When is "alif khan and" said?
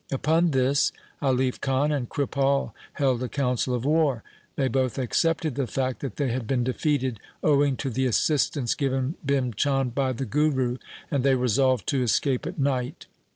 1.21-2.09